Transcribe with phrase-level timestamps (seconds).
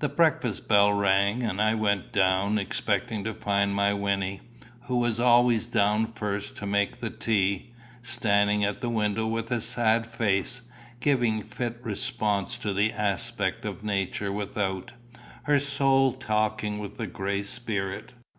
[0.00, 4.42] The breakfast bell rang, and I went down, expecting to find my Wynnie,
[4.82, 7.70] who was always down first to make the tea,
[8.02, 10.60] standing at the window with a sad face,
[11.00, 14.92] giving fit response to the aspect of nature without,
[15.44, 18.12] her soul talking with the gray spirit.